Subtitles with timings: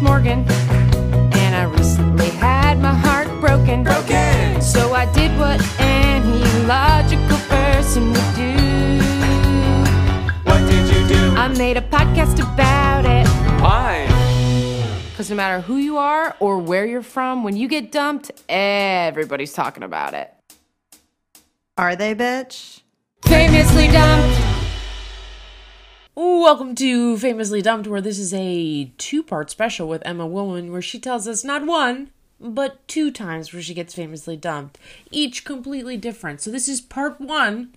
[0.00, 0.44] name's Morgan,
[1.34, 3.82] and I recently had my heart broken.
[3.84, 4.60] Broken.
[4.60, 8.56] So I did what any logical person would do.
[10.44, 11.36] What did you do?
[11.36, 13.26] I made a podcast about it.
[13.60, 14.06] Why?
[15.10, 19.52] Because no matter who you are or where you're from, when you get dumped, everybody's
[19.52, 20.32] talking about it.
[21.76, 22.80] Are they, bitch?
[23.24, 24.39] Famously dumped.
[26.22, 30.82] Welcome to Famously Dumped, where this is a two part special with Emma Willmann, where
[30.82, 34.76] she tells us not one, but two times where she gets famously dumped,
[35.10, 36.42] each completely different.
[36.42, 37.70] So this is part one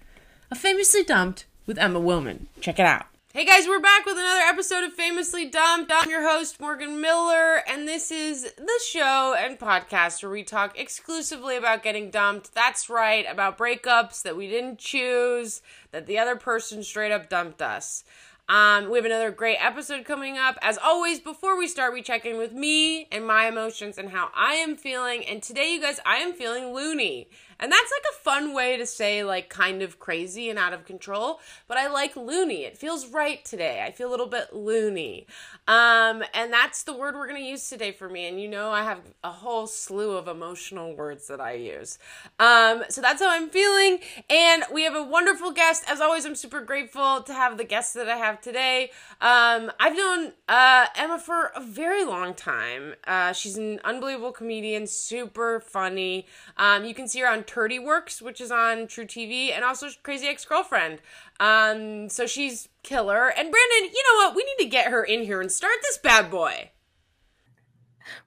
[0.51, 2.47] of Famously Dumped with Emma Willmann.
[2.59, 3.05] Check it out.
[3.33, 5.91] Hey guys, we're back with another episode of Famously Dumped.
[5.91, 10.77] I'm your host, Morgan Miller, and this is the show and podcast where we talk
[10.77, 12.53] exclusively about getting dumped.
[12.53, 17.61] That's right, about breakups that we didn't choose, that the other person straight up dumped
[17.61, 18.03] us.
[18.49, 20.57] Um, we have another great episode coming up.
[20.61, 24.29] As always, before we start, we check in with me and my emotions and how
[24.35, 25.23] I am feeling.
[25.25, 27.29] And today, you guys, I am feeling loony.
[27.59, 30.85] And that's like a fun way to say, like, kind of crazy and out of
[30.85, 31.39] control.
[31.67, 32.65] But I like loony.
[32.65, 33.83] It feels right today.
[33.85, 35.27] I feel a little bit loony.
[35.67, 38.27] Um, and that's the word we're going to use today for me.
[38.27, 41.97] And you know, I have a whole slew of emotional words that I use.
[42.39, 43.99] Um, so that's how I'm feeling.
[44.29, 45.83] And we have a wonderful guest.
[45.87, 48.91] As always, I'm super grateful to have the guests that I have today.
[49.21, 52.95] Um, I've known uh, Emma for a very long time.
[53.05, 56.27] Uh, she's an unbelievable comedian, super funny.
[56.57, 60.27] Um, you can see her on Turdy Works, which is on truTV, and also Crazy
[60.27, 60.99] Ex Girlfriend.
[61.39, 63.27] Um, so she's killer.
[63.27, 64.35] And Brandon, you know what?
[64.35, 66.71] We need to get her in here and start this bad boy.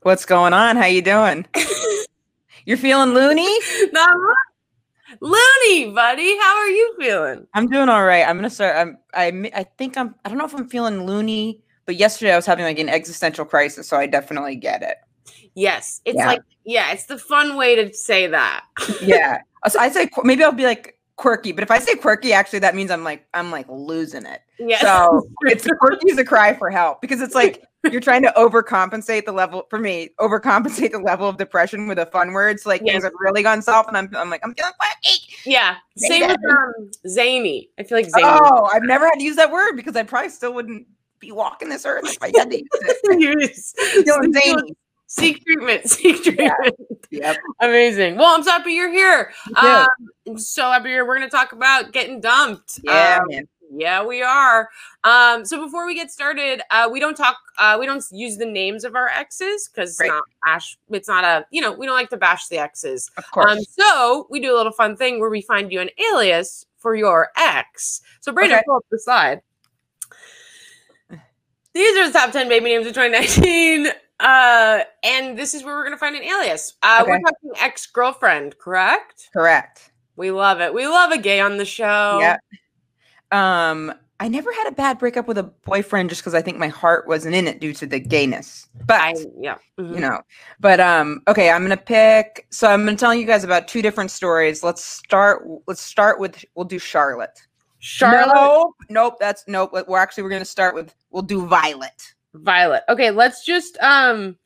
[0.02, 0.76] What's going on?
[0.76, 1.46] How you doing?
[2.66, 3.48] You're feeling loony?
[3.92, 4.16] Not.
[5.20, 6.36] Loony, buddy.
[6.38, 7.46] How are you feeling?
[7.54, 8.26] I'm doing all right.
[8.26, 8.76] I'm gonna start.
[8.76, 8.98] I'm.
[9.14, 9.50] I.
[9.54, 10.14] I think I'm.
[10.24, 13.44] I don't know if I'm feeling loony, but yesterday I was having like an existential
[13.44, 14.96] crisis, so I definitely get it.
[15.56, 16.00] Yes.
[16.04, 16.26] It's Yeah.
[16.26, 18.64] like, yeah, it's the fun way to say that.
[19.00, 19.38] Yeah.
[19.68, 22.74] So I say maybe I'll be like quirky, but if I say quirky, actually that
[22.76, 24.42] means I'm like I'm like losing it.
[24.60, 24.80] Yeah.
[24.80, 29.24] So it's quirky is a cry for help because it's like you're trying to overcompensate
[29.24, 32.60] the level for me, overcompensate the level of depression with a fun word.
[32.60, 32.92] So like Yes.
[32.94, 35.20] things have really gone soft, and I'm I'm like I'm feeling quirky.
[35.46, 35.76] yeah.
[35.96, 37.70] Same with um, zany.
[37.78, 38.24] I feel like zany.
[38.24, 40.86] Oh, I've never had to use that word because I probably still wouldn't
[41.18, 42.58] be walking this earth if I had to
[43.18, 44.04] use it.
[44.04, 44.76] Feeling zany.
[45.18, 45.86] Seek treatment.
[45.90, 46.52] Seek treatment.
[47.10, 47.36] Yep.
[47.60, 48.16] Amazing.
[48.16, 49.32] Well, I'm so happy you're here.
[49.56, 49.86] Um,
[50.28, 51.06] I'm so happy you're.
[51.06, 52.80] We're going to talk about getting dumped.
[52.82, 53.48] Yeah, Um, man.
[53.72, 54.68] Yeah, we are.
[55.02, 57.36] Um, so before we get started, uh, we don't talk.
[57.58, 60.20] Uh, we don't use the names of our exes because it's Right.
[60.46, 60.78] ash.
[60.90, 61.44] It's not a.
[61.50, 63.10] You know, we don't like to bash the exes.
[63.16, 63.50] Of course.
[63.50, 66.94] Um, so we do a little fun thing where we find you an alias for
[66.94, 68.02] your ex.
[68.20, 68.64] So Brandon, Okay.
[68.66, 69.40] pull up the slide.
[71.72, 73.88] These are the top 10 baby names of 2019.
[74.20, 76.74] Uh, and this is where we're going to find an alias.
[76.82, 79.28] Uh, We're talking ex girlfriend, correct?
[79.32, 79.92] Correct.
[80.16, 80.72] We love it.
[80.72, 82.18] We love a gay on the show.
[82.20, 82.36] Yeah.
[83.30, 86.68] Um, I never had a bad breakup with a boyfriend just because I think my
[86.68, 88.66] heart wasn't in it due to the gayness.
[88.86, 89.58] But I, yeah.
[89.78, 89.94] mhm.
[89.94, 90.22] you know,
[90.58, 92.46] but um, okay, I'm gonna pick.
[92.50, 94.62] So I'm gonna tell you guys about two different stories.
[94.62, 95.46] Let's start.
[95.66, 96.42] Let's start with.
[96.54, 97.46] We'll do Charlotte.
[97.78, 98.74] Charlotte Nope.
[98.88, 99.14] Nope.
[99.20, 99.72] That's nope.
[99.86, 100.94] We're actually we're gonna start with.
[101.10, 102.14] We'll do Violet.
[102.42, 102.82] Violet.
[102.88, 104.36] Okay, let's just um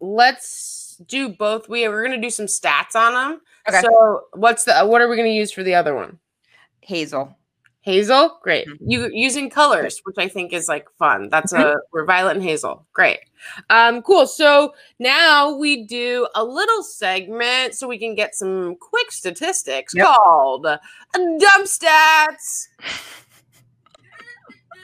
[0.00, 1.68] let's do both.
[1.68, 3.40] We we're gonna do some stats on them.
[3.68, 3.80] Okay.
[3.80, 6.18] So what's the what are we gonna use for the other one?
[6.80, 7.36] Hazel.
[7.80, 8.66] Hazel, great.
[8.66, 8.76] Mhm.
[8.80, 11.28] You using colors, which I think is like fun.
[11.30, 11.62] That's Mm-hmm.
[11.62, 12.84] a we're violet and hazel.
[12.92, 13.20] Great.
[13.70, 14.26] Um, cool.
[14.26, 20.04] So now we do a little segment so we can get some quick statistics Yep.
[20.04, 22.66] called dump stats.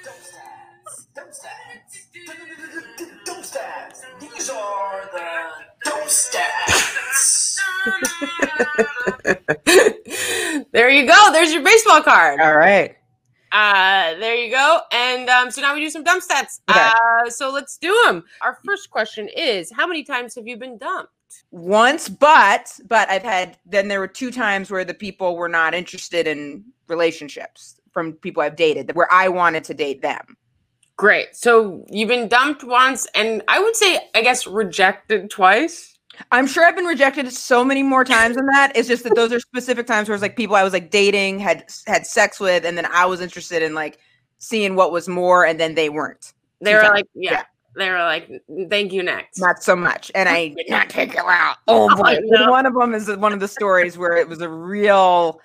[0.05, 1.07] Dump stats.
[1.15, 1.82] Dump stats.
[2.13, 2.29] These
[4.51, 5.33] are the
[5.85, 6.83] dump stats.
[10.73, 11.33] there you go.
[11.33, 12.41] There's your baseball card.
[12.41, 12.97] All right.
[13.51, 14.81] Uh, there you go.
[14.93, 16.61] And um, so now we do some dump stats.
[16.69, 16.79] Okay.
[16.79, 18.25] Uh, so let's do them.
[18.43, 21.13] Our first question is: How many times have you been dumped?
[21.51, 23.59] Once, but but I've had.
[23.65, 28.43] Then there were two times where the people were not interested in relationships from people
[28.43, 30.37] I've dated, where I wanted to date them.
[31.03, 31.35] Great.
[31.35, 35.99] So you've been dumped once, and I would say, I guess, rejected twice.
[36.31, 38.71] I'm sure I've been rejected so many more times than that.
[38.77, 41.41] It's just that those are specific times where it's like people I was like dating,
[41.41, 43.99] had had sex with, and then I was interested in like
[44.39, 46.35] seeing what was more, and then they weren't.
[46.61, 47.33] They were like, yeah.
[47.33, 47.43] Yeah.
[47.75, 48.31] They were like,
[48.71, 49.41] thank you, next.
[49.41, 51.57] Not so much, and I did not take it out.
[51.67, 52.21] Oh boy!
[52.23, 52.49] no.
[52.49, 55.41] One of them is one of the stories where it was a real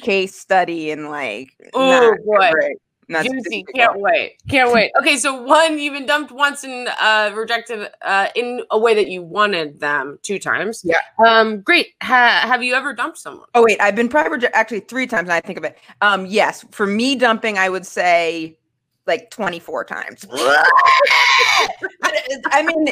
[0.00, 1.50] case study and like.
[1.74, 2.52] Oh, boy.
[2.52, 2.76] great.
[3.08, 3.64] And Juicy.
[3.74, 4.36] Can't wait.
[4.48, 4.92] Can't wait.
[5.00, 9.08] Okay, so one, you've been dumped once and uh, rejected uh, in a way that
[9.08, 10.82] you wanted them two times.
[10.84, 10.98] Yeah.
[11.24, 11.94] Um, great.
[12.02, 13.46] Ha- have you ever dumped someone?
[13.54, 15.28] Oh wait, I've been probably rejected actually three times.
[15.28, 15.78] Now I think of it.
[16.00, 18.58] Um, yes, for me dumping, I would say
[19.06, 20.24] like twenty four times.
[22.52, 22.88] I mean,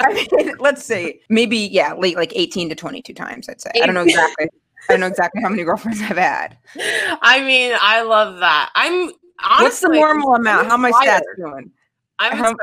[0.00, 3.48] I mean, let's see, maybe yeah, late like eighteen to twenty two times.
[3.48, 3.70] I'd say.
[3.82, 4.48] I don't know exactly.
[4.88, 6.58] I don't know exactly how many girlfriends I've had.
[7.22, 8.70] I mean, I love that.
[8.74, 9.12] I'm
[9.44, 10.66] honestly, What's the normal amount?
[10.68, 11.70] How my stats doing?
[12.18, 12.54] I'm how-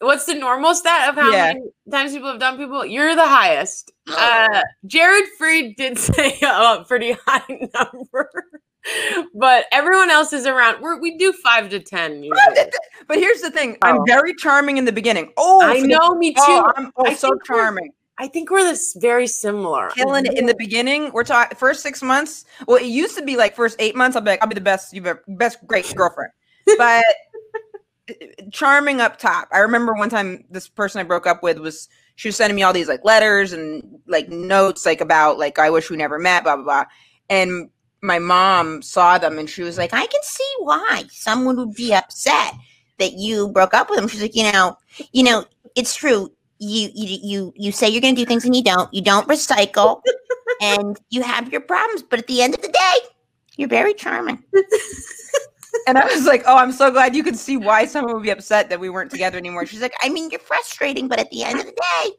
[0.00, 1.54] What's the normal stat of how Yeah.
[1.54, 2.84] many times people have done people?
[2.84, 3.92] You're the highest.
[4.06, 7.42] Uh, Jared Freid did say a pretty high
[7.74, 8.30] number,
[9.34, 10.82] but everyone else is around.
[10.82, 12.22] We're, we do five to ten.
[12.22, 12.70] Usually.
[13.08, 13.88] But here's the thing: Oh.
[13.88, 15.32] I'm very charming in the beginning.
[15.38, 16.40] Oh, I for the- know, me too.
[16.42, 17.90] Oh, I'm oh, so charming.
[18.18, 19.90] I think we're this very similar.
[19.90, 21.12] killing it in the beginning.
[21.12, 22.46] We're talking first six months.
[22.66, 24.16] Well, it used to be like first eight months.
[24.16, 26.32] I'll be like, I'll be the best you've ever, best great girlfriend.
[26.78, 27.04] But
[28.10, 28.14] uh,
[28.50, 29.46] charming up top.
[29.52, 32.64] I remember one time this person I broke up with was she was sending me
[32.64, 36.42] all these like letters and like notes like about like I wish we never met,
[36.42, 36.84] blah blah blah.
[37.30, 37.70] And
[38.02, 41.94] my mom saw them and she was like, I can see why someone would be
[41.94, 42.54] upset
[42.98, 44.08] that you broke up with him.
[44.08, 44.76] She's like, you know,
[45.12, 46.32] you know, it's true.
[46.58, 48.92] You you you you say you're going to do things and you don't.
[48.92, 50.00] You don't recycle,
[50.60, 52.02] and you have your problems.
[52.02, 53.08] But at the end of the day,
[53.56, 54.42] you're very charming.
[55.86, 58.30] and I was like, oh, I'm so glad you could see why someone would be
[58.30, 59.66] upset that we weren't together anymore.
[59.66, 62.10] She's like, I mean, you're frustrating, but at the end of the day,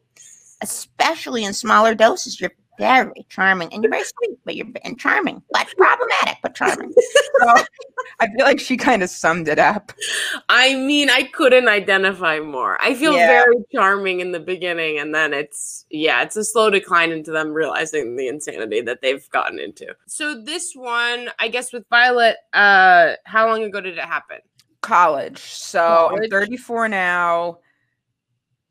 [0.62, 5.42] especially in smaller doses, you're very charming, and you're very sweet, but you're and charming,
[5.50, 6.92] but problematic, but charming.
[7.40, 7.54] So
[8.18, 9.92] I feel like she kind of summed it up.
[10.48, 12.76] I mean, I couldn't identify more.
[12.82, 13.28] I feel Yeah.
[13.28, 17.52] very charming in the beginning, and then it's yeah, it's a slow decline into them
[17.52, 19.94] realizing the insanity that they've gotten into.
[20.06, 24.38] So this one, I guess, with Violet, uh, how long ago did it happen?
[24.80, 25.38] college.
[25.40, 26.22] So College?
[26.24, 27.58] I'm 34 now.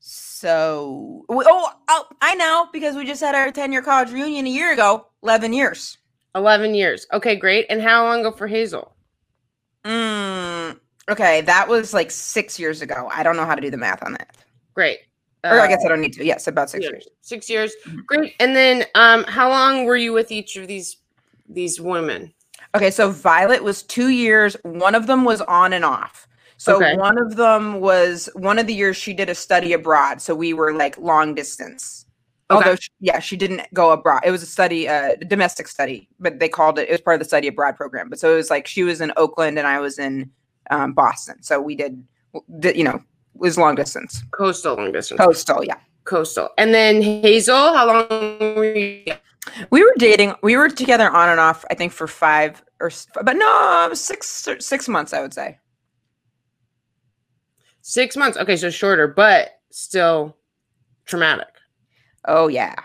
[0.09, 4.49] So oh, oh, I know because we just had our 10 year college reunion a
[4.49, 5.07] year ago.
[5.21, 5.97] 11 years.
[6.33, 7.05] Eleven years.
[7.11, 7.65] Okay, great.
[7.69, 8.95] And how long ago for Hazel?
[9.83, 13.09] Mm, okay, that was like six years ago.
[13.11, 14.37] I don't know how to do the math on that.
[14.73, 14.99] Great.
[15.43, 16.23] Or I Uh, guess I don't need to.
[16.25, 17.07] Yes, about six yeah, years.
[17.21, 17.73] Six years.
[17.85, 18.05] Mhm.
[18.05, 18.35] Great.
[18.39, 20.97] And then, um, how long were you with each of these
[21.49, 22.33] these women?
[22.75, 24.55] Okay, so Violet was two years.
[24.63, 26.27] One of them was on and off.
[26.57, 26.97] So Okay.
[26.97, 30.21] one of them was one of the years she did a study abroad.
[30.21, 32.05] So we were like long distance.
[32.49, 32.55] Okay.
[32.63, 34.21] Although, she, yeah, she didn't go abroad.
[34.25, 36.87] It was a study, uh, a domestic study, but they called it.
[36.87, 38.09] It was part of the study abroad program.
[38.09, 40.31] But so it was like she was in Oakland and I was in
[40.71, 41.43] um, Boston.
[41.43, 42.01] So we did,
[42.73, 43.01] you know, it
[43.35, 45.19] was long distance, Coastal long distance.
[45.19, 45.63] coastal.
[45.63, 45.75] Yeah,
[46.05, 46.49] Coastal.
[46.57, 49.13] And then Hazel, how long were you?
[49.69, 50.33] we were dating.
[50.41, 51.63] We were together on and off.
[51.69, 52.89] I think for five or,
[53.23, 55.13] but no, six six months.
[55.13, 55.59] I would say.
[57.89, 58.37] Six months.
[58.37, 60.35] Okay, so shorter, but still
[61.05, 61.47] traumatic.
[62.25, 62.75] Oh yeah.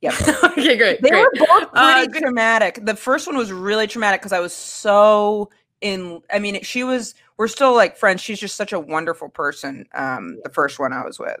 [0.00, 0.14] Yep.
[0.58, 1.00] okay, great.
[1.02, 1.20] They great.
[1.22, 2.80] were both Uh, pretty good- traumatic.
[2.82, 5.50] The first one was really traumatic because I was so
[5.80, 6.20] in.
[6.32, 7.14] I mean, she was.
[7.36, 8.20] We're still like friends.
[8.22, 9.86] She's just such a wonderful person.
[9.94, 11.38] Um, the first one I was with.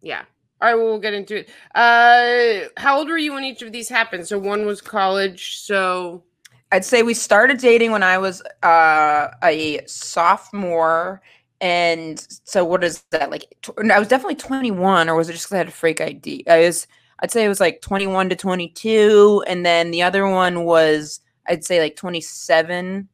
[0.00, 0.22] Yeah.
[0.60, 1.48] All right, well, we'll get into it.
[1.74, 4.28] Uh, how old were you when each of these happened?
[4.28, 5.58] So one was college.
[5.58, 6.22] So
[6.70, 11.22] I'd say we started dating when I was uh, a sophomore.
[11.60, 13.44] And so, what is that like?
[13.92, 16.44] I was definitely 21, or was it just because I had a fake ID?
[16.48, 16.86] I was,
[17.20, 19.42] I'd say it was like 21 to 22.
[19.46, 23.08] And then the other one was, I'd say like 27,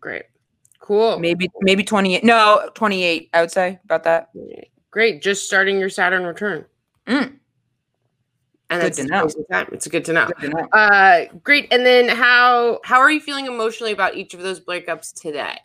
[0.00, 0.24] great,
[0.78, 2.22] cool, maybe, maybe 28.
[2.22, 4.28] No, 28, I would say about that.
[4.90, 5.22] great.
[5.22, 6.66] Just starting your Saturn return.
[7.06, 7.40] Mm.
[8.70, 9.28] And Good that's to know.
[9.72, 10.26] It's good to know.
[10.26, 10.68] Good to know.
[10.72, 11.66] Uh, great.
[11.72, 15.58] And then how how are you feeling emotionally about each of those breakups today?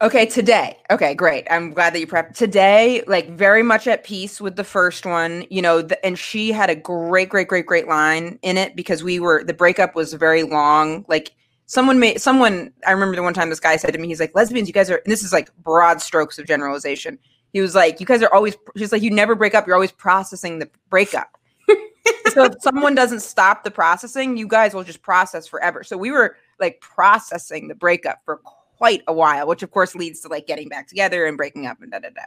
[0.00, 0.78] Okay, today.
[0.92, 1.44] Okay, great.
[1.50, 2.34] I'm glad that you prepped.
[2.36, 6.52] Today, like very much at peace with the first one, you know, the, and she
[6.52, 10.12] had a great, great, great, great line in it because we were the breakup was
[10.12, 11.04] very long.
[11.08, 11.32] Like
[11.66, 12.72] someone made someone.
[12.86, 14.88] I remember the one time this guy said to me, he's like, "Lesbians, you guys
[14.88, 17.18] are." And this is like broad strokes of generalization.
[17.52, 19.66] He was like, "You guys are always." He's like, "You never break up.
[19.66, 21.36] You're always processing the breakup."
[22.32, 25.82] so if someone doesn't stop the processing, you guys will just process forever.
[25.82, 28.40] So we were like processing the breakup for
[28.78, 31.82] quite a while, which of course leads to like getting back together and breaking up
[31.82, 32.22] and da da da.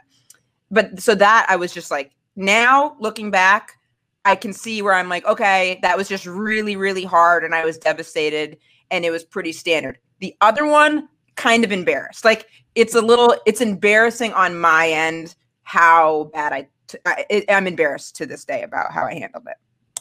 [0.70, 3.78] But so that I was just like, now looking back,
[4.24, 7.64] I can see where I'm like, okay, that was just really, really hard and I
[7.64, 8.58] was devastated
[8.90, 9.98] and it was pretty standard.
[10.20, 12.24] The other one, kind of embarrassed.
[12.24, 17.44] Like it's a little, it's embarrassing on my end how bad I, t- I it,
[17.48, 19.56] I'm embarrassed to this day about how I handled it.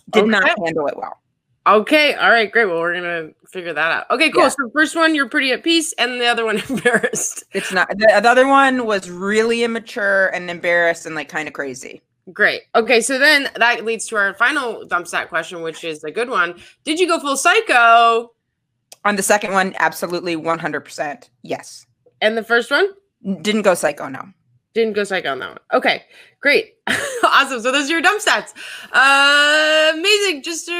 [0.09, 1.21] Did not handle it well.
[1.67, 2.65] Okay, all right, great.
[2.65, 4.09] Well, we're gonna figure that out.
[4.09, 4.43] Okay, cool.
[4.43, 4.49] Yeah.
[4.49, 7.43] So first one, you're pretty at peace, and the other one embarrassed.
[7.53, 11.53] It's not the, the other one was really immature and embarrassed and like kind of
[11.53, 12.01] crazy.
[12.33, 12.61] Great.
[12.75, 16.29] Okay, so then that leads to our final dump stat question, which is a good
[16.29, 16.59] one.
[16.83, 18.31] Did you go full psycho?
[19.03, 21.29] On the second one, absolutely 100%.
[21.41, 21.85] Yes.
[22.21, 22.89] And the first one
[23.41, 24.23] Didn't go psycho, no.
[24.73, 25.59] Didn't go psycho on that one.
[25.73, 26.03] Okay,
[26.39, 26.75] great,
[27.23, 27.61] awesome.
[27.61, 28.53] So those are your dump stats.
[28.91, 30.43] Uh, amazing.
[30.43, 30.71] Just to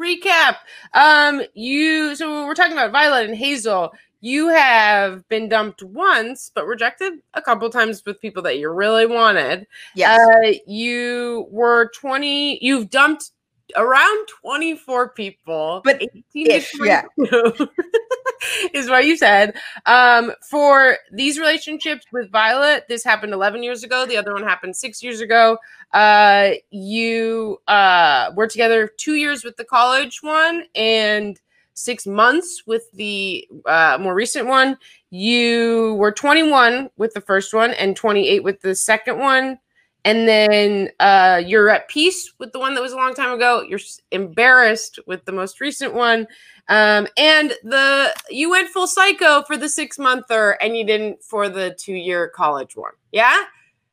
[0.00, 0.56] recap,
[0.94, 3.92] um, you so we're talking about Violet and Hazel.
[4.22, 9.06] You have been dumped once, but rejected a couple times with people that you really
[9.06, 9.66] wanted.
[9.94, 10.20] Yes.
[10.20, 13.30] Uh, you were 20, you've dumped
[13.76, 17.02] around 24 people, But 18 to ish, yeah.
[18.74, 19.54] is what you said.
[19.86, 24.06] Um, for these relationships with Violet, this happened 11 years ago.
[24.06, 25.58] The other one happened six years ago.
[25.92, 31.40] Uh, you uh, were together two years with the college one and
[31.74, 34.76] six months with the uh, more recent one.
[35.10, 39.58] You were 21 with the first one and 28 with the second one.
[40.04, 43.62] And then uh, you're at peace with the one that was a long time ago.
[43.68, 43.80] You're
[44.10, 46.26] embarrassed with the most recent one.
[46.68, 51.48] Um, and the you went full psycho for the six monther and you didn't for
[51.48, 52.92] the two year college one.
[53.12, 53.44] Yeah?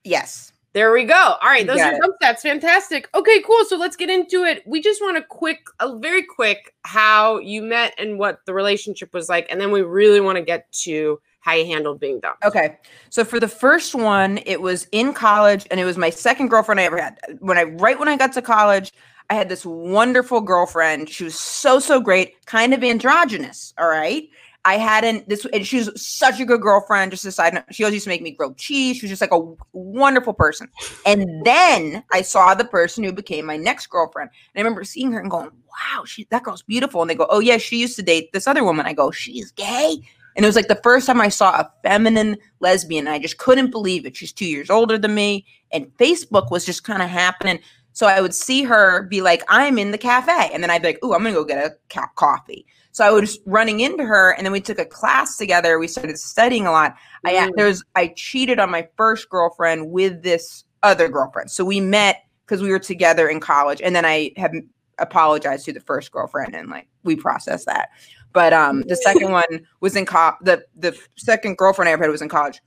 [0.03, 0.53] yes.
[0.73, 1.35] There we go.
[1.41, 1.99] All right, those are it.
[1.99, 2.41] dump stats.
[2.41, 3.09] Fantastic.
[3.15, 3.65] Okay, cool.
[3.65, 4.61] So let's get into it.
[4.67, 9.11] We just want a quick, a very quick, how you met and what the relationship
[9.11, 12.43] was like, and then we really want to get to how you handled being dumped.
[12.43, 12.77] Okay.
[13.09, 16.81] So for the first one, it was in college and it was my second girlfriend
[16.81, 17.19] I ever had.
[17.39, 18.91] When I right when I got to college,
[19.29, 21.09] I had this wonderful girlfriend.
[21.09, 24.29] She was so so great, kind of androgynous, all right?
[24.65, 27.11] I hadn't this and she was such a good girlfriend.
[27.11, 28.97] Just note, she always used to make me grilled cheese.
[28.97, 30.67] She was just like a wonderful person.
[31.05, 34.31] And then I saw the person who became my next girlfriend.
[34.53, 37.27] And I remember seeing her and going, "Wow, she that girl's beautiful." And they go,
[37.29, 40.01] "Oh yeah, she used to date this other woman." I go, "She's gay."
[40.37, 43.07] And it was like the first time I saw a feminine lesbian.
[43.07, 44.15] And I just couldn't believe it.
[44.15, 45.45] She's two years older than me.
[45.73, 47.59] And Facebook was just kind of happening.
[47.93, 50.51] So I would see her be like, I'm in the cafe.
[50.53, 52.67] And then I'd be like, ooh, I'm going to go get a ca- coffee.
[52.91, 54.31] So I was running into her.
[54.35, 55.79] And then we took a class together.
[55.79, 56.95] We started studying a lot.
[57.25, 57.51] I Mm.
[57.55, 61.49] there was I cheated on my first girlfriend with this other girlfriend.
[61.49, 63.81] So we met because we were together in college.
[63.81, 64.53] And then I have
[64.99, 67.89] apologized to the first girlfriend and like we processed that.
[68.37, 72.11] But um the second one was in co- the the second girlfriend I ever had
[72.11, 72.61] was in college.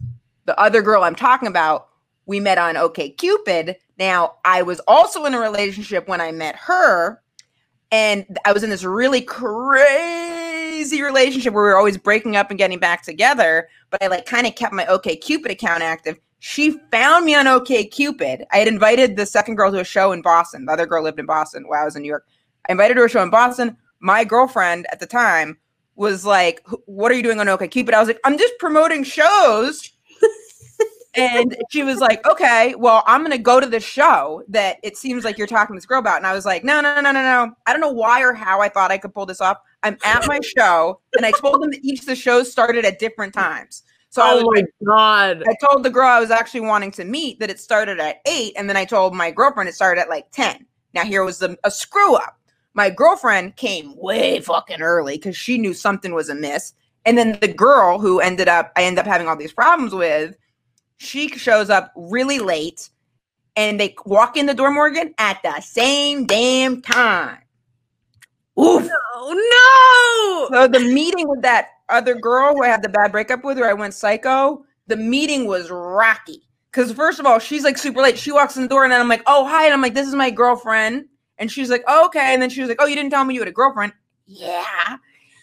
[0.47, 1.91] The other girl I'm talking about,
[2.27, 3.77] we met on OK Cupid.
[3.97, 7.23] Now I was also in a relationship when I met her,
[7.93, 12.59] and I was in this really crazy relationship where we were always breaking up and
[12.59, 13.69] getting back together.
[13.91, 16.19] But I like kind of kept my OK Cupid account active.
[16.41, 18.45] She found me on OK Cupid.
[18.51, 20.65] I had invited the second girl to a show in Boston.
[20.65, 22.27] The other girl lived in Boston while I was in New York.
[22.69, 23.77] I invited her to a show in Boston.
[24.01, 25.59] My girlfriend at the time
[25.95, 29.05] was like, "What are you doing on OK Cupid?" I was like, "I'm just promoting
[29.05, 29.91] shows."
[31.15, 35.25] and she was like, "Okay, well, I'm gonna go to the show that it seems
[35.25, 37.23] like you're talking to this girl about." And I was like, "No, no, no, no,
[37.23, 37.53] no.
[37.67, 39.59] I don't know why or how I thought I could pull this off.
[39.83, 42.99] I'm at my show, and I told them that each of the shows started at
[42.99, 43.83] different times.
[44.11, 45.45] So I oh was Oh my god.
[45.49, 48.53] I told the girl I was actually wanting to meet that it started at eight,
[48.57, 50.67] and then I told my girlfriend it started at like ten.
[50.95, 52.40] Now here was the, a screw up.
[52.75, 56.73] My girlfriend came way fucking early because she knew something was amiss,
[57.05, 60.37] and then the girl who ended up I ended up having all these problems with,
[60.99, 62.91] she shows up really late,
[63.57, 67.39] and they walk in the door, Morgan, at the same damn time.
[68.59, 68.89] Oof.
[69.15, 70.57] Oh no!
[70.57, 73.69] So the meeting with that other girl who I had the bad breakup with, where
[73.69, 76.43] I went psycho, the meeting was rocky.
[76.71, 78.19] Because first of all, she's like super late.
[78.19, 80.07] She walks in the door, and then I'm like, "Oh hi," and I'm like, "This
[80.07, 81.07] is my girlfriend,"
[81.41, 83.35] and she's like, oh, "Okay," and then she was like, "Oh, you didn't tell me
[83.35, 83.93] you had a girlfriend."
[84.27, 84.97] Yeah,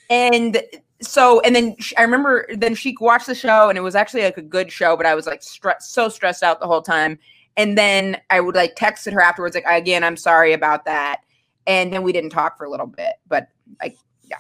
[0.10, 0.62] and
[1.02, 4.24] so and then sh I remember then she watched the show, and it was actually
[4.24, 7.20] like a good show, but I was like stre- so stressed out the whole time.
[7.58, 11.22] And then I would like texted her afterwards, like, "Again, I'm sorry about that."
[11.66, 13.48] And then we didn't talk for a little bit, but
[13.82, 14.38] like, yeah.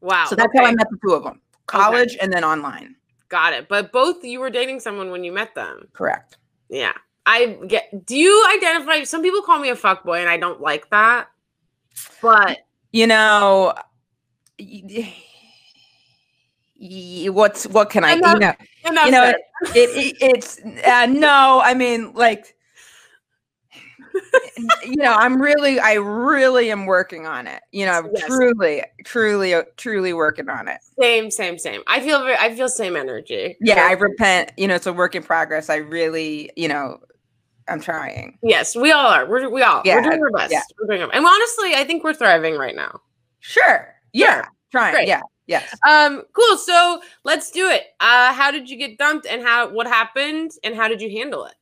[0.00, 0.26] Wow.
[0.26, 2.96] so that's how I met the two of them college and then online.
[3.28, 3.68] Got it.
[3.68, 5.88] But both you were dating someone when you met them.
[5.92, 6.36] Correct.
[6.68, 6.92] Yeah.
[7.26, 10.90] I get do you identify some people call me a fuckboy and I don't like
[10.90, 11.28] that.
[12.20, 12.58] But
[12.92, 13.74] You know,
[17.28, 18.12] what's what can I?
[18.12, 18.54] I'm You know,
[18.84, 19.32] enough you know
[19.74, 21.60] it, it, it's uh, no.
[21.64, 22.54] I mean, like,
[24.84, 27.62] you know, I'm really, I really am working on it.
[27.72, 28.26] You know, I'm Yes.
[28.26, 30.78] truly, truly, truly working on it.
[31.00, 31.82] same, same, same.
[31.86, 33.56] I feel I feel same energy.
[33.60, 34.52] Yeah, I repent.
[34.56, 35.70] You know, it's a work in progress.
[35.70, 37.00] I really, you know,
[37.68, 38.38] I'm trying.
[38.42, 39.26] Yes, we all are.
[39.26, 40.52] We're we all Yeah, we're doing our best.
[40.52, 40.62] yeah.
[40.80, 41.16] We're doing our, best.
[41.16, 43.00] and honestly, I think we're thriving right now.
[43.40, 43.94] Sure.
[44.12, 44.44] Yeah.
[44.70, 44.94] Trying.
[44.94, 45.08] Great.
[45.08, 45.22] Yeah.
[45.46, 45.74] Yes.
[45.86, 46.56] Um, cool.
[46.58, 47.82] So let's do it.
[48.00, 51.44] Uh, how did you get dumped, and how what happened, and how did you handle
[51.46, 51.54] it?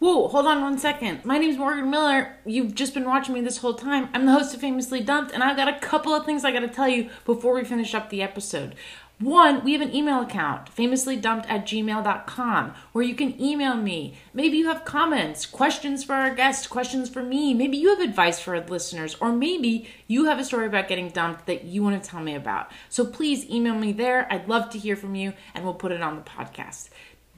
[0.00, 1.24] Whoa, hold on one second.
[1.24, 2.36] My name's Morgan Miller.
[2.44, 4.08] You've just been watching me this whole time.
[4.12, 6.66] I'm the host of Famously Dumped, and I've got a couple of things I gotta
[6.66, 8.74] tell you before we finish up the episode.
[9.22, 14.18] One, we have an email account, famouslydumped at gmail.com, where you can email me.
[14.34, 17.54] Maybe you have comments, questions for our guests, questions for me.
[17.54, 21.08] Maybe you have advice for our listeners, or maybe you have a story about getting
[21.08, 22.72] dumped that you want to tell me about.
[22.88, 24.26] So please email me there.
[24.28, 26.88] I'd love to hear from you, and we'll put it on the podcast.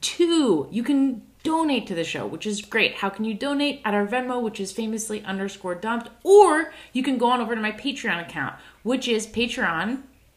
[0.01, 2.95] Two, you can donate to the show, which is great.
[2.95, 3.81] How can you donate?
[3.85, 7.61] At our Venmo, which is famously underscore dumped, or you can go on over to
[7.61, 9.27] my Patreon account, which is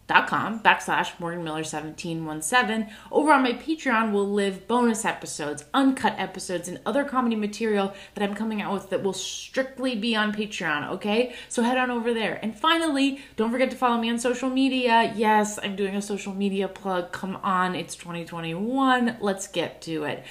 [0.08, 2.88] patreon.com backslash Morgan Miller 1717.
[3.10, 8.28] Over on my Patreon will live bonus episodes, uncut episodes, and other comedy material that
[8.28, 11.34] I'm coming out with that will strictly be on Patreon, okay?
[11.48, 12.38] So head on over there.
[12.42, 15.12] And finally, don't forget to follow me on social media.
[15.14, 17.12] Yes, I'm doing a social media plug.
[17.12, 19.18] Come on, it's 2021.
[19.20, 20.24] Let's get to it.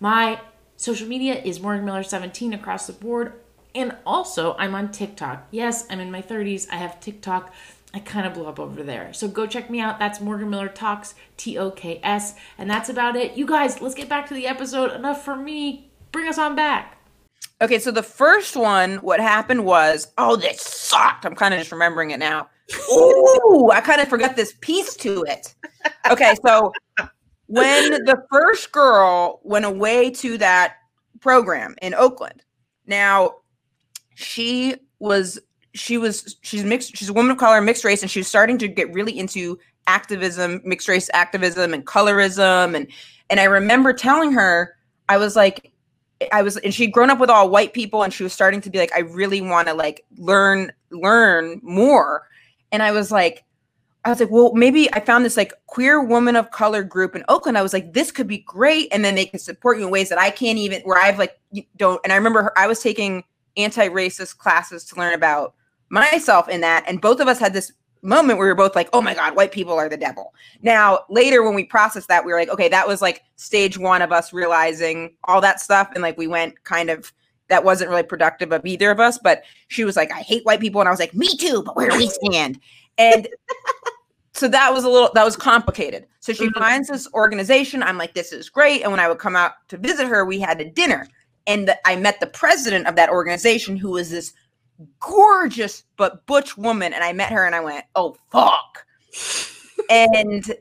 [0.00, 0.40] My
[0.76, 3.34] social media is Morgan Miller 17 across the board.
[3.76, 5.48] And also, I'm on TikTok.
[5.50, 6.68] Yes, I'm in my 30s.
[6.70, 7.52] I have TikTok.
[7.94, 9.12] I kind of blew up over there.
[9.12, 10.00] So go check me out.
[10.00, 12.34] That's Morgan Miller Talks, T O K S.
[12.58, 13.36] And that's about it.
[13.36, 14.92] You guys, let's get back to the episode.
[14.92, 15.92] Enough for me.
[16.10, 16.98] Bring us on back.
[17.62, 21.24] Okay, so the first one, what happened was, oh, this sucked.
[21.24, 22.48] I'm kind of just remembering it now.
[22.90, 25.54] Ooh, I kind of forgot this piece to it.
[26.10, 26.72] Okay, so
[27.46, 30.78] when the first girl went away to that
[31.20, 32.42] program in Oakland,
[32.86, 33.36] now
[34.14, 35.38] she was
[35.74, 38.56] she was she's mixed she's a woman of color mixed race and she was starting
[38.58, 42.74] to get really into activism mixed race activism and colorism.
[42.74, 42.86] And
[43.28, 44.76] and i remember telling her
[45.08, 45.72] i was like
[46.32, 48.70] i was and she'd grown up with all white people and she was starting to
[48.70, 52.28] be like i really want to like learn learn more.
[52.70, 53.44] And i was like
[54.04, 57.24] i was like well maybe i found this like queer woman of color group in
[57.28, 57.58] oakland.
[57.58, 60.08] I was like this could be great and then they can support you in ways
[60.08, 61.40] that i can't even where i've like
[61.76, 63.24] don't and i remember her, i was taking
[63.56, 65.54] anti-racist classes to learn about
[65.90, 68.88] myself in that and both of us had this moment where we were both like
[68.92, 70.34] oh my god white people are the devil.
[70.62, 74.02] Now later when we processed that we were like okay that was like stage one
[74.02, 77.12] of us realizing all that stuff and like we went kind of
[77.48, 80.60] that wasn't really productive of either of us but she was like i hate white
[80.60, 82.58] people and i was like me too but where do we stand?
[82.98, 83.26] And
[84.34, 86.06] so that was a little that was complicated.
[86.20, 86.54] So she Mhm.
[86.58, 87.82] finds this organization.
[87.82, 90.40] I'm like this is great and when i would come out to visit her we
[90.40, 91.08] had a dinner.
[91.46, 94.32] And the, i met the president of that organization who was this
[95.00, 98.86] gorgeous but butch woman and i met her and i went oh fuck.
[99.90, 100.54] And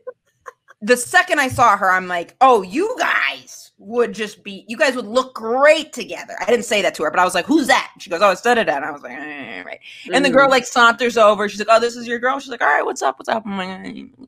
[0.81, 4.95] the second i saw her i'm like oh you guys would just be you guys
[4.95, 7.67] would look great together i didn't say that to her but i was like who's
[7.67, 9.79] that she goes oh it's da da da and i was like eh, right
[10.13, 12.61] and the girl like saunters over she's like oh this is your girl she's like
[12.61, 13.69] all right what's up what's up I'm like,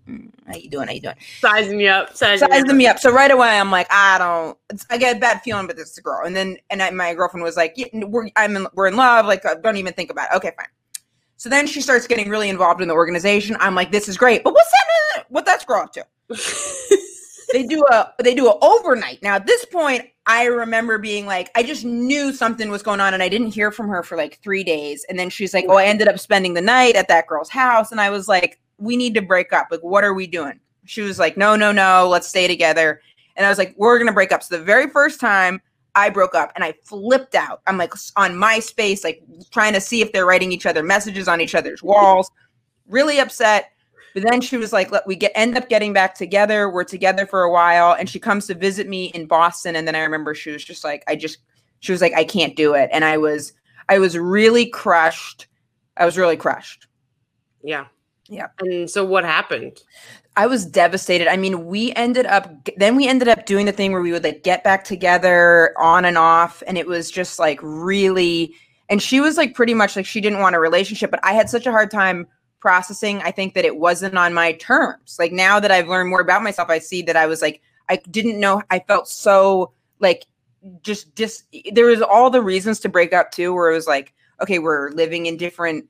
[0.08, 3.00] "Mm, how you doing how you doing sizing me up, sizing me sizing me up.
[3.00, 4.58] So right away, I'm like, I don't.
[4.70, 6.26] It's, I get a bad feeling, but this is a girl.
[6.26, 9.26] And then, and I, my girlfriend was like, yeah, we're I'm in, we're in love.
[9.26, 10.38] Like, uh, don't even think about it.
[10.38, 10.68] Okay, fine.
[11.38, 13.58] So then she starts getting really involved in the organization.
[13.60, 15.26] I'm like, this is great, but what's that?
[15.30, 16.06] What that's girl up to?
[17.56, 19.24] they do a they do a overnight.
[19.24, 23.14] Now at this point, I remember being like, I just knew something was going on,
[23.14, 25.06] and I didn't hear from her for like three days.
[25.08, 27.94] And then she's like, Oh, I ended up spending the night at that girl's house,
[27.94, 29.68] and I was like, We need to break up.
[29.72, 30.60] Like, what are we doing?
[30.84, 33.02] She was like, No, no, no, let's stay together.
[33.38, 34.44] And I was like, We're gonna break up.
[34.44, 35.62] So the very first time
[35.96, 37.62] I broke up and I flipped out.
[37.68, 41.40] I'm like on MySpace, like trying to see if they're writing each other messages on
[41.40, 42.30] each other's walls.
[42.90, 43.72] Really upset.
[44.16, 46.70] But then she was like, "Let we get end up getting back together.
[46.70, 49.76] We're together for a while." And she comes to visit me in Boston.
[49.76, 51.40] And then I remember she was just like, "I just,"
[51.82, 53.52] she was like, "I can't do it." And I was,
[53.90, 55.48] I was really crushed.
[55.98, 56.88] I was really crushed.
[57.62, 57.88] Yeah.
[58.30, 58.48] Yeah.
[58.62, 59.84] And so what happened?
[60.38, 61.28] I was devastated.
[61.28, 64.24] I mean, we ended up then we ended up doing the thing where we would
[64.24, 68.54] like get back together on and off and it was just like really
[68.90, 71.50] and she was like pretty much like she didn't want a relationship, but I had
[71.50, 72.28] such a hard time
[72.66, 75.18] processing I think that it wasn't on my terms.
[75.20, 77.98] Like now that I've learned more about myself, I see that I was like I
[78.10, 80.26] didn't know I felt so like
[80.82, 84.16] just just there was all the reasons to break up too where it was like
[84.42, 85.86] okay, we're living in different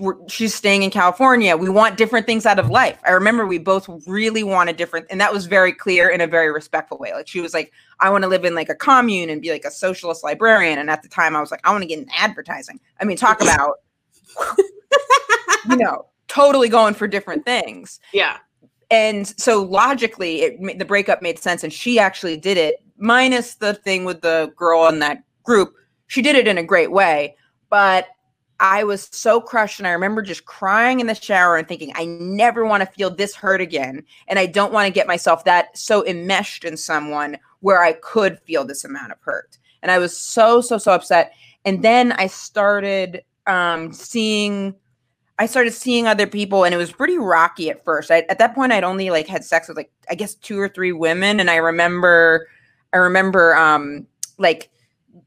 [0.00, 1.56] we're, she's staying in California.
[1.56, 2.98] We want different things out of life.
[3.06, 6.50] I remember we both really wanted different, and that was very clear in a very
[6.50, 7.12] respectful way.
[7.12, 9.64] Like she was like, I want to live in like a commune and be like
[9.64, 10.78] a socialist librarian.
[10.78, 12.80] And at the time, I was like, I want to get in advertising.
[13.00, 13.76] I mean, talk about,
[15.70, 18.00] you know, totally going for different things.
[18.12, 18.38] Yeah.
[18.90, 22.82] And so logically, it the breakup made sense, and she actually did it.
[22.98, 25.74] Minus the thing with the girl in that group,
[26.06, 27.36] she did it in a great way.
[27.68, 28.08] But
[28.60, 29.80] I was so crushed.
[29.80, 33.14] And I remember just crying in the shower and thinking, I never want to feel
[33.14, 34.02] this hurt again.
[34.28, 38.38] And I don't want to get myself that so enmeshed in someone where I could
[38.40, 39.58] feel this amount of hurt.
[39.82, 41.32] And I was so, so, so upset.
[41.64, 44.74] And then I started um, seeing
[45.38, 48.10] I started seeing other people and it was pretty rocky at first.
[48.10, 50.68] I, at that point I'd only like had sex with like I guess two or
[50.68, 52.48] three women and I remember
[52.92, 54.06] I remember um
[54.38, 54.70] like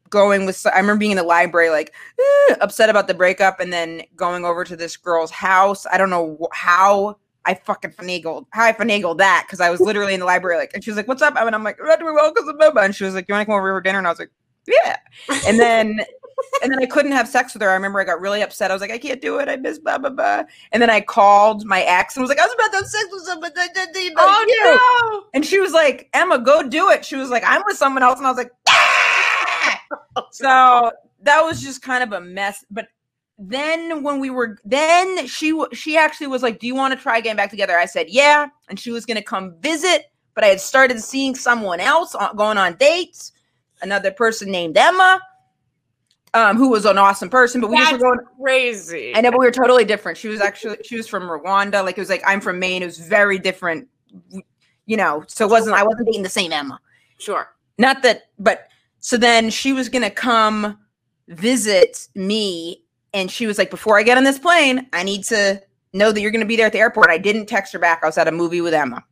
[0.10, 3.72] going with I remember being in the library like eh, upset about the breakup and
[3.72, 5.86] then going over to this girl's house.
[5.92, 10.16] I don't know how I fucking finagled how I finagled that because I was literally
[10.16, 12.00] in the library like and she was like what's up and I'm like I'm not
[12.00, 14.00] doing well because Bubba and she was like you want to come over for dinner
[14.00, 14.32] and I was like
[14.68, 14.98] yeah
[15.46, 16.02] and then
[16.64, 17.70] and then I couldn't have sex with her.
[17.70, 18.72] I remember I got really upset.
[18.72, 19.50] I was like, I can't do it.
[19.50, 20.44] I miss blah blah blah.
[20.72, 23.06] And then I called my ex and was like, I was about to have sex
[23.12, 23.52] with someone.
[23.54, 23.68] da-
[24.18, 25.26] Oh you." no!
[25.34, 27.06] And she was like, Emma, go do it.
[27.06, 29.82] She was like, I'm with someone else, and I was like, "Ah!"
[30.32, 32.66] so that was just kind of a mess.
[32.70, 32.88] But
[33.38, 37.22] then when we were, then she she actually was like, Do you want to try
[37.22, 37.78] getting back together?
[37.78, 40.12] I said, Yeah, and she was gonna come visit.
[40.36, 43.32] But I had started seeing someone else on, going on dates.
[43.82, 45.22] Another person named Emma
[46.34, 48.20] um, who was an awesome person, but we just were going.
[48.42, 49.14] crazy.
[49.16, 50.18] I know, but we were totally different.
[50.18, 51.84] She was actually she was from Rwanda.
[51.84, 52.84] Like it was like I'm from Maine.
[52.84, 53.88] It was very different,
[54.86, 55.24] you know.
[55.28, 56.80] So it wasn't I wasn't dating the same Emma.
[57.18, 57.50] Sure.
[57.78, 58.68] Not that, but
[59.00, 60.78] so then she was gonna come
[61.28, 65.62] visit me, and she was like, before I get on this plane, I need to
[65.94, 67.10] know that you're gonna be there at the airport.
[67.10, 68.02] I didn't text her back.
[68.04, 69.04] I was at a movie with Emma,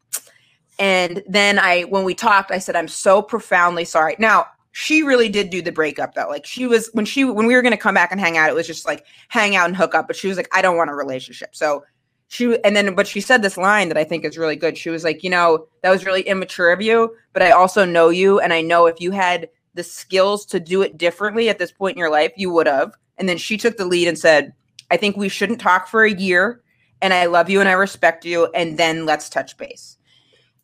[0.77, 4.15] and then I when we talked, I said, I'm so profoundly sorry.
[4.19, 6.27] Now she really did do the breakup though.
[6.29, 8.55] Like she was when she when we were gonna come back and hang out, it
[8.55, 10.07] was just like hang out and hook up.
[10.07, 11.55] But she was like, I don't want a relationship.
[11.55, 11.83] So
[12.27, 14.77] she and then but she said this line that I think is really good.
[14.77, 18.09] She was like, you know, that was really immature of you, but I also know
[18.09, 21.71] you, and I know if you had the skills to do it differently at this
[21.71, 22.93] point in your life, you would have.
[23.17, 24.53] And then she took the lead and said,
[24.91, 26.61] I think we shouldn't talk for a year,
[27.01, 29.97] and I love you and I respect you, and then let's touch base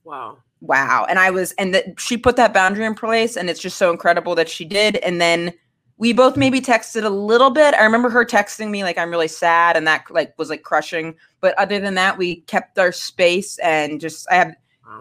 [0.03, 0.39] Wow.
[0.63, 1.06] Wow.
[1.10, 3.91] And i was and that she put that boundary in place and it's just so
[3.91, 4.95] incredible that she did.
[4.97, 5.54] And then
[5.97, 7.76] we both maybe texted a little bit.
[7.76, 11.15] I remember her texting me like i'm really sad and that like was like crushing.
[11.41, 14.56] But other than that we kept our space and just i have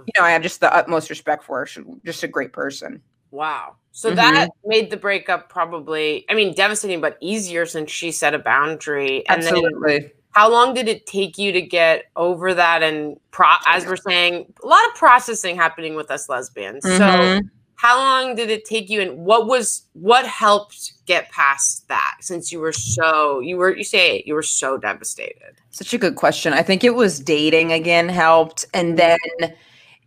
[0.06, 1.66] you know i have just the utmost respect for her.
[1.66, 3.00] She's just a great person.
[3.30, 3.76] Wow.
[3.92, 4.16] So Mhm.
[4.16, 9.26] that made the breakup probably, I mean, devastating, but easier since she set a boundary.
[9.28, 12.82] And then absolutely how long did it take you to get over that?
[12.82, 16.84] And pro- as we're saying, a lot of processing happening with us lesbians.
[16.84, 17.48] So Mhm.
[17.76, 22.52] how long did it take you and what was what helped get past that since
[22.52, 26.16] you were so you were you say it, you were so devastated Such a good
[26.16, 26.52] question.
[26.52, 29.18] I think it was dating again helped, and then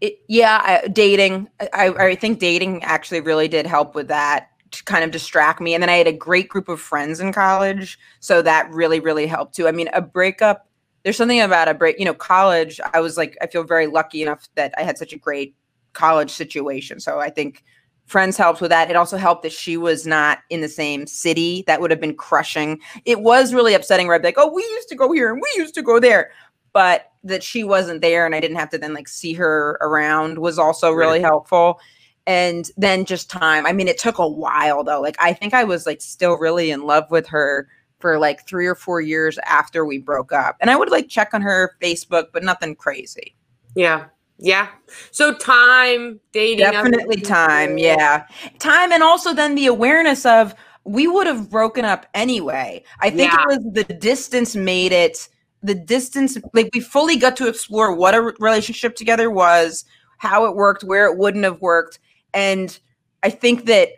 [0.02, 1.50] it, yeah, I, dating.
[1.74, 5.74] I, I think dating actually really did help with that to kind of distract me.
[5.74, 9.28] And then I had a great group of friends in college, so that really really
[9.28, 9.68] helped too.
[9.68, 10.68] I mean, a breakup.
[11.04, 12.00] There's something about a break.
[12.00, 12.80] You know, college.
[12.94, 15.56] I was like, I feel very lucky enough that I had such a great
[15.94, 17.00] college situation.
[17.00, 17.64] So I think
[18.06, 18.90] friends helped with that.
[18.90, 21.64] It also helped that she was not in the same city.
[21.68, 24.62] That would have been crushing it was really upsetting where I'd be like, oh, we
[24.62, 26.32] used to go here and we used to go there.
[26.74, 30.38] But that she wasn't there and I didn't have to then like see her around
[30.38, 31.80] was also really helpful.
[32.28, 33.66] And then just time.
[33.68, 35.02] I mean, it took a while though.
[35.02, 37.68] Like I think I was like still really in love with her
[38.00, 40.58] for like three or four years after we broke up.
[40.60, 43.36] And I would like check on her Facebook, but nothing crazy.
[43.76, 44.06] yeah
[44.38, 44.68] yeah
[45.12, 47.78] so time dating Definitely time.
[47.78, 48.26] Yeah.
[48.60, 52.84] Time and also then the awareness of we would have broken up anyway.
[53.00, 53.44] I think Yeah.
[53.44, 55.30] it was the distance made it
[55.64, 59.86] the distance like we fully got to explore what a relationship together was,
[60.18, 62.00] how it worked, where it wouldn't have worked.
[62.36, 62.78] And
[63.24, 63.90] I think that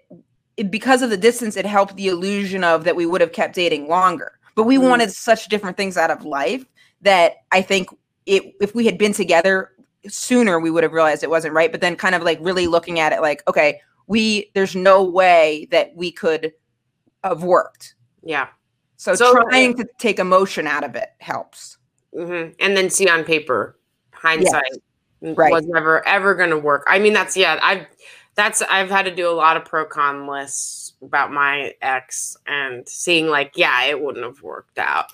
[0.55, 3.55] it, because of the distance, it helped the illusion of that we would have kept
[3.55, 4.39] dating longer.
[4.55, 4.89] But we Mm.
[4.89, 6.65] wanted such different things out of life
[7.01, 7.89] that I think
[8.25, 9.71] it if we had been together
[10.07, 11.71] sooner we would have realized it wasn't right.
[11.71, 15.67] But then kind of like really looking at it like okay we there's no way
[15.71, 16.53] that we could
[17.23, 17.95] have worked.
[18.23, 18.47] Yeah.
[18.95, 21.77] So, So- trying to take emotion out of it helps.
[22.17, 23.77] Hmm and then see on paper
[24.13, 24.63] hindsight
[25.21, 25.51] n- Right.
[25.51, 26.83] was never ever going to work.
[26.87, 27.85] I mean that's yeah i've
[28.37, 32.87] that's i've had to do a lot of pro con lists about my ex and
[32.87, 35.05] seeing like yeah it wouldn't have worked out.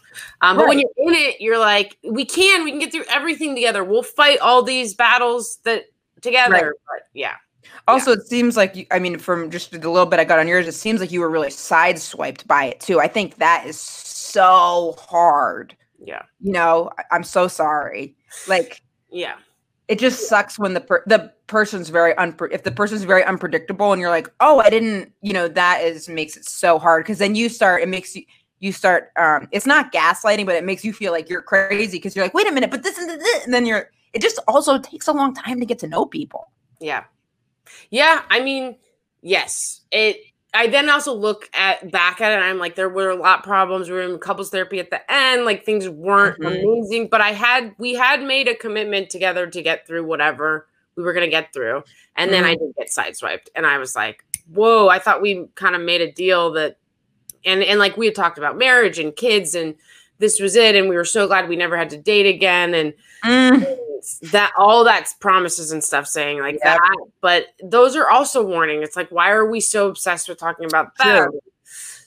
[0.41, 3.55] Um, but when you're in it you're like we can we can get through everything
[3.55, 3.83] together.
[3.83, 5.85] We'll fight all these battles that
[6.21, 6.75] together.
[6.87, 7.35] But yeah.
[7.87, 10.47] Also it seems like you, i mean from just the little bit i got on
[10.47, 12.99] yours it seems like you were really sideswiped by it too.
[12.99, 15.75] I think that is so hard.
[15.99, 16.23] Yeah.
[16.41, 18.15] You know I- i'm so sorry.
[18.47, 18.81] Like
[19.11, 19.35] yeah
[19.87, 23.91] it just sucks when the per- the person's very unpre- if the person's very unpredictable
[23.91, 27.19] and you're like oh i didn't you know that is makes it so hard because
[27.19, 28.23] then you start it makes you
[28.59, 32.15] you start um it's not gaslighting but it makes you feel like you're crazy because
[32.15, 34.77] you're like wait a minute but this and this and then you're it just also
[34.77, 36.47] takes a long time to get to know people
[36.79, 37.03] Yeah.
[37.89, 38.75] Yeah, I mean,
[39.21, 39.81] yes.
[39.91, 40.17] It
[40.55, 43.39] I then also look at back at it and I'm like, there were a lot
[43.39, 43.89] of problems.
[43.89, 46.47] We were in couples therapy at the end, like things weren't Mhm.
[46.61, 51.03] amazing, but I had we had made a commitment together to get through whatever we
[51.03, 51.83] were gonna get through.
[52.15, 53.47] And then I did get sideswiped.
[53.55, 56.77] And I was like, whoa, I thought we kind of made a deal that
[57.45, 59.75] and and like we had talked about marriage and kids and
[60.23, 60.73] this was it.
[60.75, 62.73] And we were so glad we never had to date again.
[62.73, 62.93] And
[63.25, 63.77] Mm,
[64.31, 66.63] that all that's promises and stuff saying like Yep.
[66.63, 66.79] that
[67.21, 70.91] but those are also warning it's like why are we so obsessed with talking about
[70.97, 71.39] that True.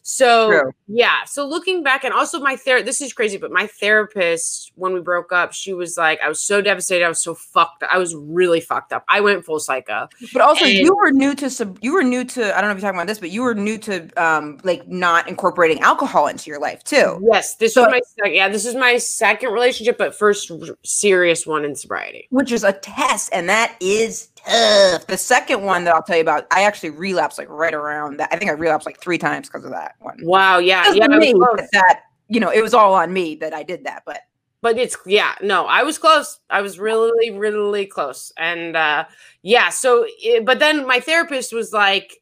[0.08, 0.72] So True.
[0.86, 4.92] yeah so looking back and also my ther this is crazy but my therapist when
[4.92, 7.98] we broke up she was like i was so devastated i was so fucked i
[7.98, 10.08] was really fucked up i went full psycho.
[10.32, 12.76] But also And- you were new to sub you were new to i don't know
[12.76, 16.28] if you're talking about this but you were new to um like not incorporating alcohol
[16.28, 17.20] into your life too.
[17.28, 20.58] Yes this So- was my second yeah this is my second relationship but first r-
[20.84, 22.28] serious one in sobriety.
[22.30, 26.22] Which is a test and that is tough the second one that i'll tell you
[26.22, 29.48] about i actually relapsed like right around that i think i relapsed like three times
[29.48, 30.18] because of that one.
[30.22, 31.32] Wow yeah yeah me,
[31.72, 34.20] that you know it was all on me that i did that but
[34.62, 39.04] but it's yeah no i was close i was really really close and uh
[39.42, 42.18] yeah so it, but then my therapist was like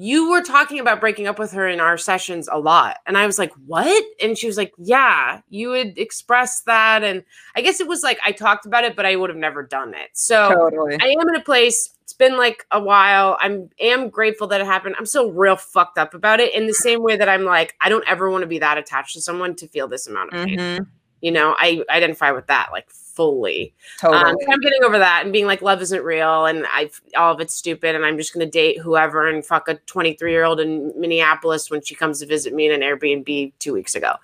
[0.00, 3.26] you were talking about breaking up with her in our sessions a lot and i
[3.26, 7.24] was like what and she was like yeah you would express that and
[7.56, 9.92] i guess it was like i talked about it but i would have never done
[9.94, 11.94] it so totally I am in a place.
[12.02, 13.36] It's been like a while.
[13.40, 14.94] I'm am grateful that it happened.
[14.98, 16.54] I'm still real fucked up about it.
[16.54, 19.12] In the same way that I'm like, I don't ever want to be that attached
[19.14, 20.58] to someone to feel this amount of pain.
[20.58, 20.86] Mhm,
[21.20, 23.74] You know, I identify with that like fully.
[24.00, 26.90] totally Um, so I'm getting over that and being like, love isn't real, and I
[27.16, 30.44] all of it's stupid, and I'm just gonna date whoever and fuck a 23 year
[30.44, 34.14] old in Minneapolis when she comes to visit me in an Airbnb two weeks ago.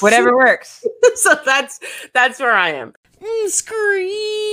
[0.00, 1.80] whatever works so that's
[2.12, 2.94] that's where I am.
[3.20, 4.44] Mm, screech.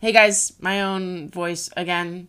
[0.00, 2.28] Hey guys, my own voice again.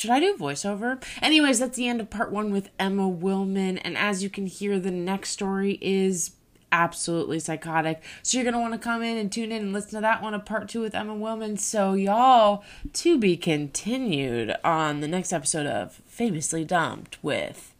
[0.00, 1.04] Should I do voiceover?
[1.20, 3.78] Anyways, that's the end of part one with Emma Willmann.
[3.84, 6.30] And as you can hear, the next story is
[6.72, 8.02] absolutely psychotic.
[8.22, 10.22] So you're going to want to come in and tune in and listen to that
[10.22, 11.58] one of part two with Emma Willmann.
[11.58, 17.74] So, y'all, to be continued on the next episode of Famously Dumped with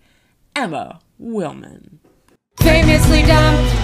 [0.55, 2.01] Emma Willmann.
[2.59, 3.80] Famously dumped.